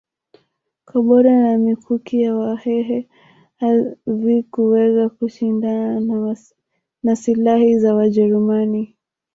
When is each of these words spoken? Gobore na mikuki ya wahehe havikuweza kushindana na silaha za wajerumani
Gobore 0.87 1.31
na 1.43 1.53
mikuki 1.65 2.13
ya 2.23 2.31
wahehe 2.39 2.99
havikuweza 3.61 5.03
kushindana 5.15 6.27
na 7.03 7.15
silaha 7.21 7.67
za 7.81 7.95
wajerumani 7.95 8.81